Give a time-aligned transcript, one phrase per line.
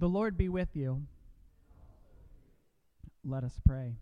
[0.00, 1.02] The Lord be with you.
[3.24, 3.96] Let us pray.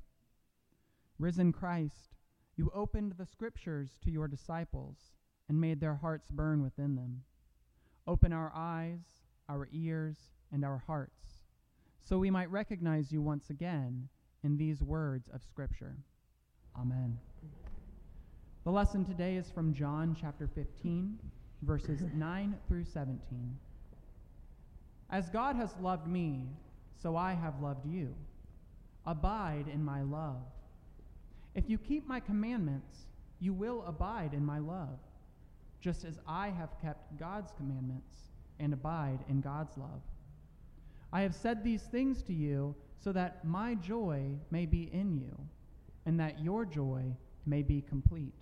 [1.18, 2.16] Risen Christ,
[2.54, 4.98] you opened the scriptures to your disciples
[5.48, 7.22] and made their hearts burn within them.
[8.06, 9.00] Open our eyes,
[9.48, 10.18] our ears,
[10.52, 11.46] and our hearts,
[12.02, 14.06] so we might recognize you once again
[14.44, 15.96] in these words of Scripture.
[16.78, 17.18] Amen.
[18.64, 21.18] The lesson today is from John chapter 15,
[21.62, 23.56] verses 9 through 17.
[25.10, 26.48] As God has loved me,
[27.00, 28.14] so I have loved you.
[29.06, 30.42] Abide in my love.
[31.54, 33.06] If you keep my commandments,
[33.40, 34.98] you will abide in my love,
[35.80, 38.16] just as I have kept God's commandments
[38.58, 40.02] and abide in God's love.
[41.12, 45.36] I have said these things to you so that my joy may be in you,
[46.06, 47.02] and that your joy
[47.46, 48.32] may be complete.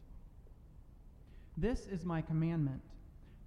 [1.56, 2.80] This is my commandment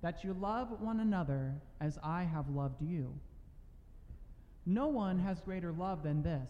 [0.01, 3.13] that you love one another as I have loved you.
[4.65, 6.49] No one has greater love than this,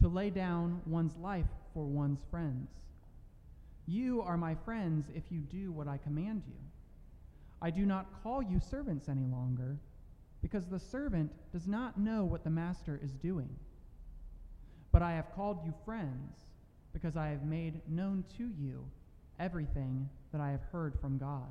[0.00, 2.70] to lay down one's life for one's friends.
[3.86, 6.54] You are my friends if you do what I command you.
[7.60, 9.78] I do not call you servants any longer,
[10.42, 13.48] because the servant does not know what the master is doing.
[14.92, 16.36] But I have called you friends,
[16.92, 18.84] because I have made known to you
[19.40, 21.48] everything that I have heard from God.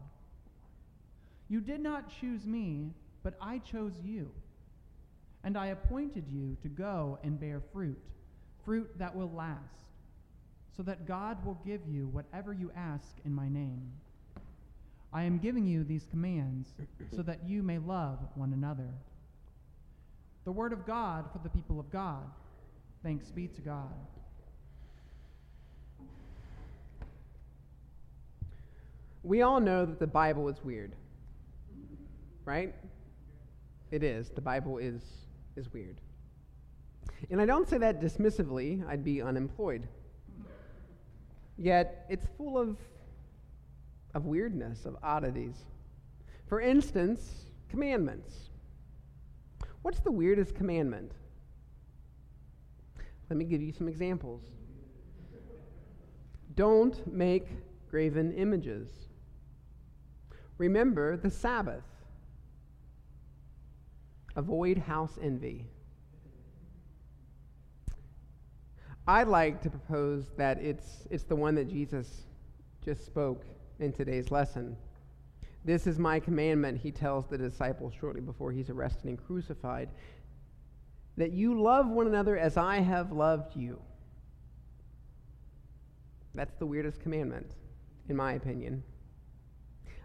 [1.49, 2.91] You did not choose me,
[3.23, 4.29] but I chose you.
[5.43, 7.99] And I appointed you to go and bear fruit,
[8.65, 9.85] fruit that will last,
[10.75, 13.91] so that God will give you whatever you ask in my name.
[15.13, 16.73] I am giving you these commands
[17.15, 18.89] so that you may love one another.
[20.43, 22.23] The word of God for the people of God.
[23.03, 23.93] Thanks be to God.
[29.23, 30.91] We all know that the Bible is weird
[32.47, 32.73] right?
[33.91, 34.29] It is.
[34.29, 35.03] The Bible is,
[35.57, 35.99] is weird.
[37.29, 39.87] And I don't say that dismissively, I'd be unemployed.
[41.57, 42.77] Yet it's full of,
[44.15, 45.55] of weirdness, of oddities.
[46.47, 48.49] For instance, commandments.
[49.81, 51.11] What's the weirdest commandment?
[53.29, 54.43] Let me give you some examples.
[56.55, 57.47] Don't make
[57.89, 58.89] graven images.
[60.57, 61.83] Remember the Sabbath.
[64.37, 65.65] Avoid house envy.
[69.07, 72.27] I'd like to propose that it's, it's the one that Jesus
[72.85, 73.43] just spoke
[73.79, 74.77] in today's lesson.
[75.65, 79.89] This is my commandment, he tells the disciples shortly before he's arrested and crucified
[81.17, 83.81] that you love one another as I have loved you.
[86.35, 87.55] That's the weirdest commandment,
[88.07, 88.83] in my opinion.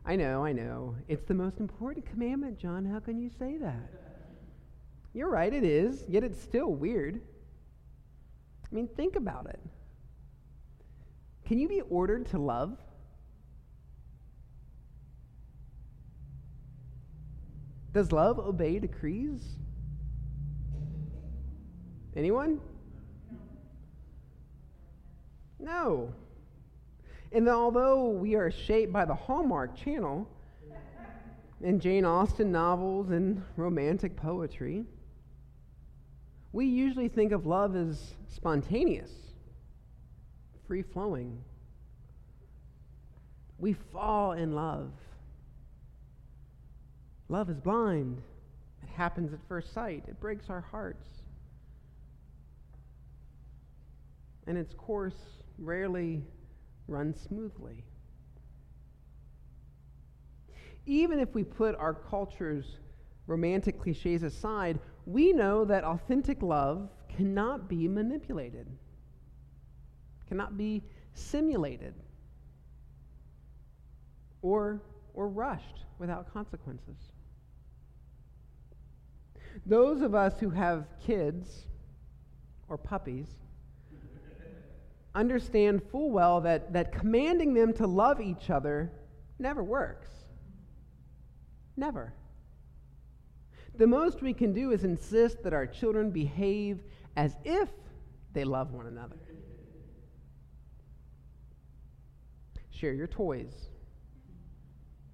[0.06, 0.96] I know, I know.
[1.06, 2.86] It's the most important commandment, John.
[2.86, 4.11] How can you say that?
[5.14, 7.20] You're right, it is, yet it's still weird.
[8.70, 9.60] I mean, think about it.
[11.44, 12.78] Can you be ordered to love?
[17.92, 19.42] Does love obey decrees?
[22.16, 22.60] Anyone?
[25.58, 26.14] No.
[27.32, 30.26] And although we are shaped by the Hallmark channel
[31.62, 34.84] and Jane Austen novels and romantic poetry,
[36.52, 39.10] we usually think of love as spontaneous,
[40.66, 41.42] free flowing.
[43.58, 44.90] We fall in love.
[47.28, 48.20] Love is blind.
[48.82, 50.04] It happens at first sight.
[50.08, 51.06] It breaks our hearts.
[54.46, 55.14] And its course
[55.58, 56.22] rarely
[56.88, 57.84] runs smoothly.
[60.84, 62.78] Even if we put our culture's
[63.26, 68.66] romantic cliches aside, we know that authentic love cannot be manipulated,
[70.28, 70.82] cannot be
[71.14, 71.94] simulated,
[74.40, 74.80] or,
[75.14, 76.96] or rushed without consequences.
[79.66, 81.66] Those of us who have kids
[82.68, 83.28] or puppies
[85.14, 88.90] understand full well that, that commanding them to love each other
[89.38, 90.08] never works.
[91.76, 92.12] Never.
[93.76, 96.80] The most we can do is insist that our children behave
[97.16, 97.70] as if
[98.32, 99.16] they love one another.
[102.70, 103.68] Share your toys.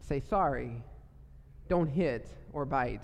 [0.00, 0.82] Say sorry.
[1.68, 3.02] Don't hit or bite.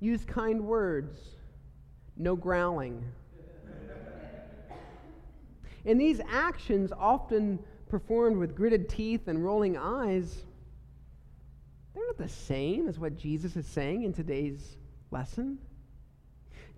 [0.00, 1.18] Use kind words.
[2.16, 3.04] No growling.
[5.84, 7.58] and these actions, often
[7.88, 10.44] performed with gritted teeth and rolling eyes,
[11.94, 14.76] they're not the same as what Jesus is saying in today's
[15.10, 15.58] lesson.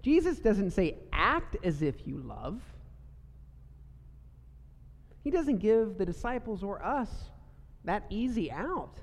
[0.02, 2.61] Jesus doesn't say, act as if you love.
[5.22, 7.08] He doesn't give the disciples or us
[7.84, 8.99] that easy out.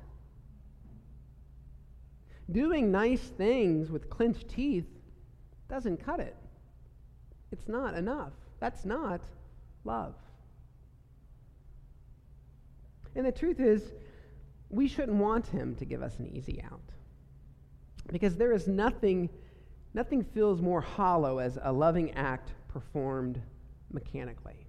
[2.52, 4.88] Doing nice things with clenched teeth
[5.70, 6.36] doesn't cut it.
[7.52, 8.34] It's not enough.
[8.60, 9.22] That's not
[9.84, 10.16] love.
[13.16, 13.92] And the truth is,
[14.72, 16.82] we shouldn't want him to give us an easy out.
[18.12, 19.30] Because there is nothing,
[19.94, 23.42] nothing feels more hollow as a loving act performed
[23.92, 24.66] mechanically.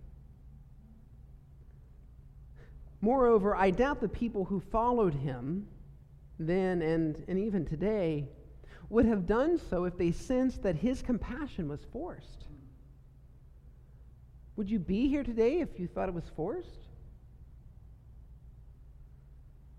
[3.00, 5.66] Moreover, I doubt the people who followed him
[6.38, 8.28] then and, and even today
[8.88, 12.46] would have done so if they sensed that his compassion was forced.
[14.56, 16.86] Would you be here today if you thought it was forced?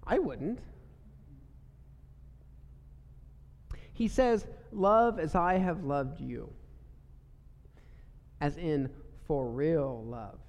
[0.05, 0.59] I wouldn't.
[3.93, 6.51] He says, Love as I have loved you,
[8.41, 8.89] as in
[9.27, 10.39] for real love.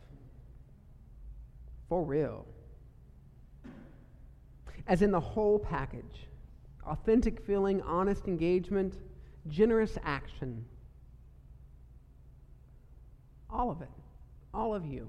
[1.88, 2.46] For real.
[4.86, 6.26] As in the whole package
[6.86, 8.98] authentic feeling, honest engagement,
[9.48, 10.64] generous action.
[13.48, 13.88] All of it.
[14.52, 15.08] All of you.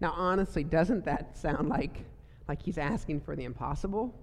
[0.00, 2.04] Now, honestly, doesn't that sound like,
[2.48, 4.14] like he's asking for the impossible?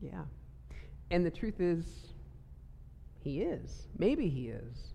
[0.00, 0.24] Yeah.
[1.10, 1.84] And the truth is,
[3.20, 3.88] he is.
[3.98, 4.92] Maybe he is.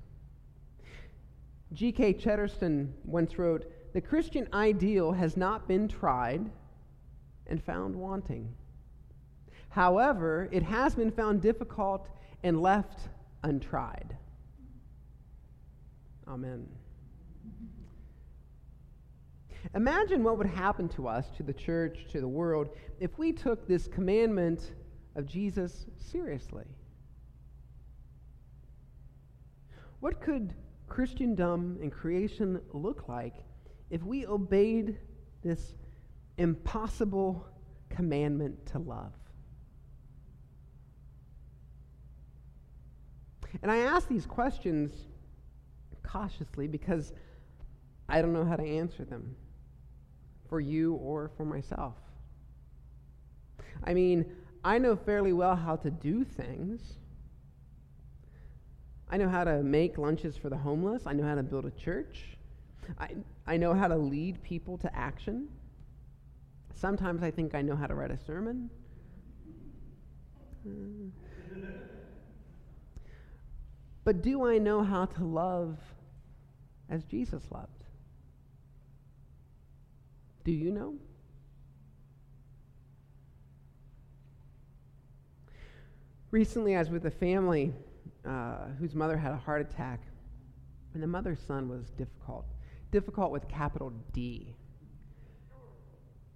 [1.74, 2.13] G.K.
[2.13, 6.50] Chesterton once wrote The Christian ideal has not been tried
[7.47, 8.53] and found wanting.
[9.69, 12.09] However, it has been found difficult
[12.44, 13.09] and left
[13.44, 14.15] untried.
[16.30, 16.68] Amen.
[19.74, 23.68] Imagine what would happen to us, to the church, to the world, if we took
[23.68, 24.74] this commandment
[25.16, 26.66] of Jesus seriously.
[30.00, 30.54] What could
[30.88, 33.36] Christendom and creation look like
[33.90, 34.98] if we obeyed
[35.44, 35.74] this
[36.38, 37.46] impossible
[37.90, 39.14] commandment to love?
[43.62, 44.94] And I ask these questions
[46.11, 47.13] cautiously because
[48.07, 49.35] I don't know how to answer them
[50.47, 51.95] for you or for myself.
[53.83, 54.25] I mean,
[54.63, 56.81] I know fairly well how to do things.
[59.09, 61.03] I know how to make lunches for the homeless.
[61.06, 62.38] I know how to build a church.
[63.00, 63.09] I,
[63.47, 65.47] I know how to lead people to action.
[66.75, 68.69] Sometimes I think I know how to write a sermon.
[74.03, 75.77] but do I know how to love
[76.89, 77.83] as Jesus loved?
[80.44, 80.95] Do you know?
[86.31, 87.74] Recently, I was with a family
[88.25, 90.00] uh, whose mother had a heart attack,
[90.94, 92.45] and the mother's son was difficult.
[92.92, 94.56] Difficult with capital D.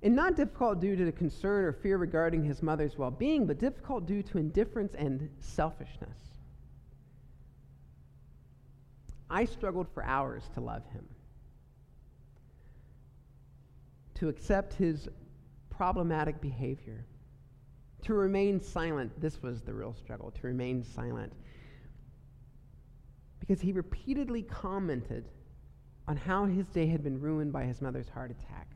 [0.01, 4.05] And not difficult due to concern or fear regarding his mother's well being, but difficult
[4.05, 6.32] due to indifference and selfishness.
[9.33, 11.03] I struggled for hours to love him,
[14.13, 15.09] to accept his
[15.71, 17.03] problematic behavior,
[18.03, 19.19] to remain silent.
[19.19, 21.33] This was the real struggle, to remain silent
[23.39, 25.27] because he repeatedly commented
[26.07, 28.67] on how his day had been ruined by his mother's heart attack.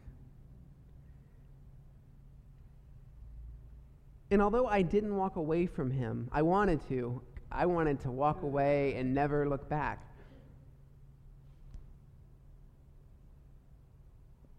[4.31, 7.21] And although I didn't walk away from him, I wanted to.
[7.51, 10.06] I wanted to walk away and never look back.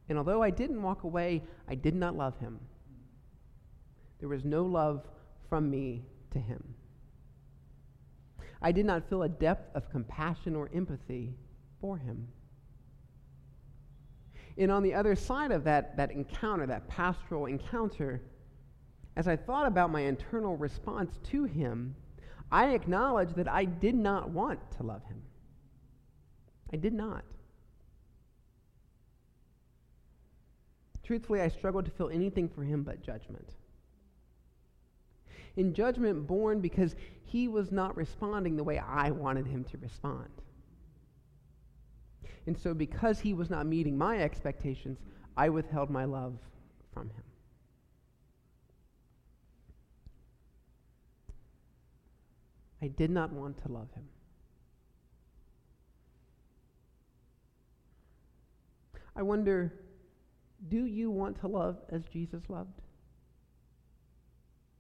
[0.09, 2.59] And although I didn't walk away, I did not love him.
[4.21, 5.07] There was no love
[5.49, 6.63] from me to him.
[8.61, 11.35] I did not feel a depth of compassion or empathy
[11.81, 12.29] for him.
[14.57, 18.21] And on the other side of that, that encounter, that pastoral encounter,
[19.17, 21.95] as I thought about my internal response to him,
[22.51, 25.23] I acknowledged that I did not want to love him.
[26.73, 27.25] I did not.
[31.09, 33.49] Truthfully, I struggled to feel anything for him but judgment
[35.57, 40.29] in judgment born because he was not responding the way I wanted him to respond.
[42.47, 44.99] And so, because he was not meeting my expectations,
[45.35, 46.39] I withheld my love
[46.93, 47.25] from him.
[52.83, 54.05] I did not want to love him.
[59.17, 59.73] I wonder
[60.67, 62.81] do you want to love as Jesus loved?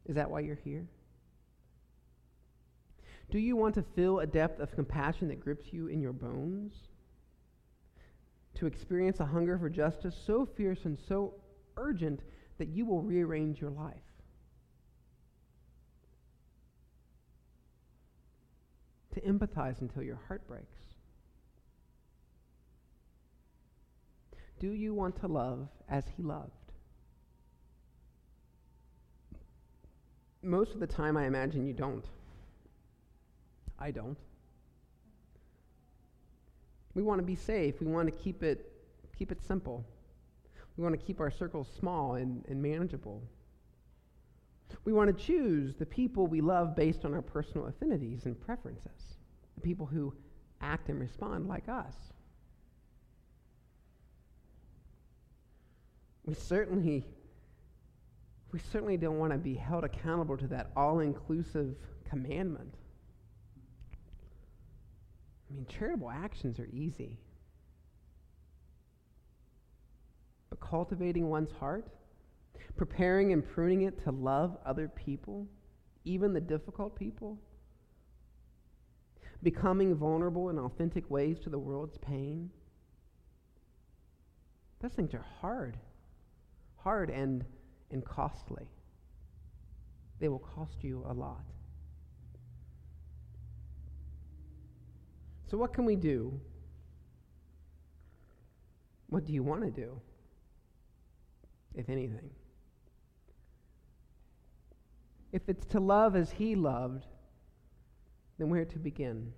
[0.07, 0.87] Is that why you're here?
[3.31, 6.73] Do you want to feel a depth of compassion that grips you in your bones?
[8.57, 11.35] To experience a hunger for justice so fierce and so
[11.77, 12.21] urgent
[12.59, 13.95] that you will rearrange your life?
[19.15, 20.88] To empathize until your heart breaks?
[24.59, 26.51] Do you want to love as he loved?
[30.43, 32.05] Most of the time, I imagine you don't.
[33.79, 34.19] I don't.
[36.95, 37.81] We want to be safe.
[37.81, 38.73] We want to keep it,
[39.17, 39.85] keep it simple.
[40.77, 43.23] We want to keep our circles small and, and manageable.
[44.85, 49.17] We want to choose the people we love based on our personal affinities and preferences,
[49.55, 50.15] the people who
[50.61, 51.95] act and respond like us.
[56.29, 57.07] We certainly
[58.53, 61.75] we certainly don't want to be held accountable to that all-inclusive
[62.09, 62.75] commandment.
[65.51, 67.19] I mean, charitable actions are easy.
[70.51, 71.89] But cultivating one's heart,
[72.77, 75.47] preparing and pruning it to love other people,
[76.05, 77.39] even the difficult people,
[79.43, 82.51] becoming vulnerable in authentic ways to the world's pain,
[84.81, 85.79] those things are hard.
[86.79, 87.45] Hard and,
[87.91, 88.67] and costly.
[90.21, 91.45] They will cost you a lot.
[95.51, 96.39] So, what can we do?
[99.09, 99.99] What do you want to do,
[101.75, 102.31] if anything?
[105.33, 107.07] If it's to love as He loved,
[108.39, 109.33] then where to begin?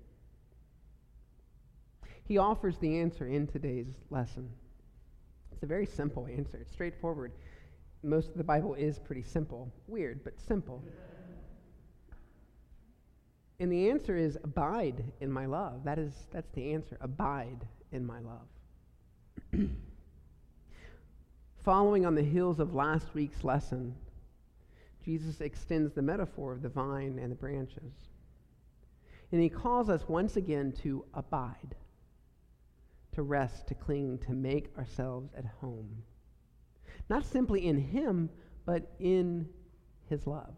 [2.25, 4.51] He offers the answer in today's lesson.
[5.61, 7.33] It's a very simple answer, it's straightforward.
[8.03, 9.71] Most of the Bible is pretty simple.
[9.89, 10.83] Weird, but simple.
[13.59, 15.85] And the answer is abide in my love.
[15.85, 16.97] That is that's the answer.
[17.03, 17.59] Abide
[17.93, 19.69] in my love.
[21.63, 23.95] Following on the heels of last week's lesson,
[25.05, 27.93] Jesus extends the metaphor of the vine and the branches.
[29.31, 31.77] And he calls us once again to abide,
[33.21, 36.03] to rest, to cling, to make ourselves at home.
[37.11, 38.31] Not simply in him,
[38.65, 39.47] but in
[40.09, 40.55] his love.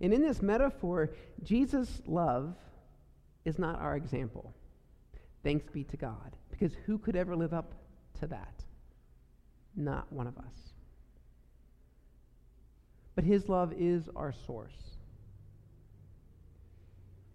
[0.00, 1.10] And in this metaphor,
[1.42, 2.54] Jesus' love
[3.44, 4.54] is not our example.
[5.42, 6.36] Thanks be to God.
[6.48, 7.74] Because who could ever live up
[8.20, 8.62] to that?
[9.74, 10.74] Not one of us.
[13.16, 14.96] But his love is our source.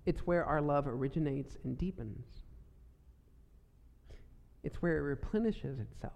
[0.08, 2.26] It's where our love originates and deepens.
[4.64, 6.14] It's where it replenishes itself.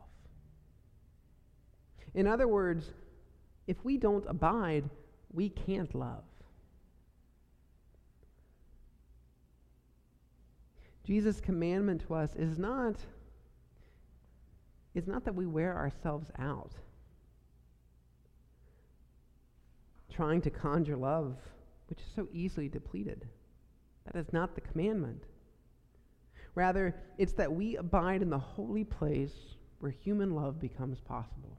[2.13, 2.93] In other words,
[3.67, 4.89] if we don't abide,
[5.33, 6.23] we can't love.
[11.03, 12.95] Jesus' commandment to us is not,
[14.95, 16.71] is not that we wear ourselves out
[20.09, 21.35] trying to conjure love,
[21.87, 23.27] which is so easily depleted.
[24.05, 25.23] That is not the commandment.
[26.55, 29.33] Rather, it's that we abide in the holy place
[29.79, 31.57] where human love becomes possible.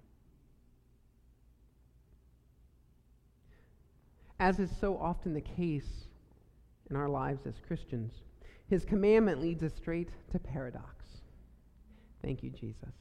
[4.38, 6.08] As is so often the case
[6.90, 8.12] in our lives as Christians,
[8.68, 11.06] his commandment leads us straight to paradox.
[12.22, 12.94] Thank you, Jesus.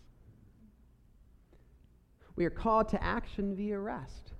[2.35, 4.33] We are called to action via rest,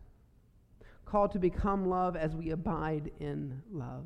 [1.05, 4.05] called to become love as we abide in love.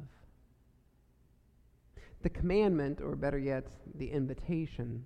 [2.26, 5.06] The commandment, or better yet, the invitation,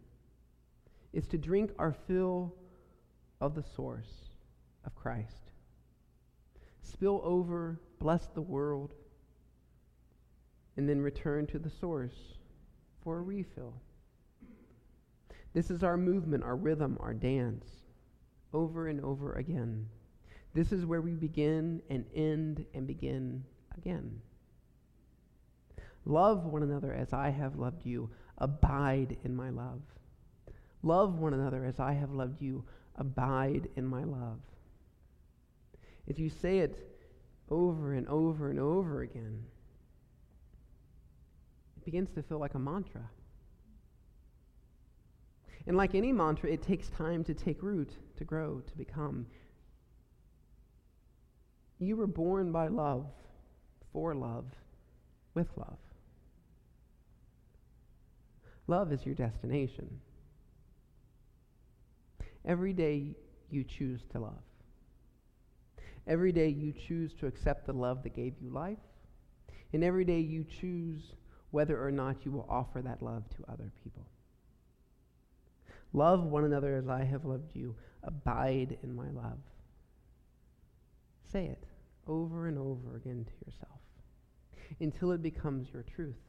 [1.11, 2.55] is to drink our fill
[3.41, 4.29] of the source
[4.85, 5.51] of Christ.
[6.81, 8.93] Spill over, bless the world,
[10.77, 12.15] and then return to the source
[13.03, 13.73] for a refill.
[15.53, 17.67] This is our movement, our rhythm, our dance,
[18.53, 19.89] over and over again.
[20.53, 23.43] This is where we begin and end and begin
[23.77, 24.21] again.
[26.06, 28.10] Love one another as I have loved you.
[28.38, 29.82] Abide in my love.
[30.82, 32.63] Love one another as I have loved you.
[32.96, 34.39] Abide in my love.
[36.08, 36.89] If you say it
[37.50, 39.44] over and over and over again,
[41.77, 43.10] it begins to feel like a mantra.
[45.68, 49.27] And like any mantra, it takes time to take root, to grow, to become.
[51.77, 53.06] You were born by love,
[53.94, 54.46] for love,
[55.34, 55.77] with love.
[58.69, 59.99] Love is your destination.
[62.45, 63.15] Every day
[63.49, 64.43] you choose to love.
[66.05, 68.77] Every day you choose to accept the love that gave you life.
[69.73, 71.15] And every day you choose
[71.49, 74.05] whether or not you will offer that love to other people.
[75.91, 77.75] Love one another as I have loved you.
[78.03, 79.39] Abide in my love.
[81.31, 81.65] Say it
[82.05, 83.79] over and over again to yourself
[84.79, 86.28] until it becomes your truth.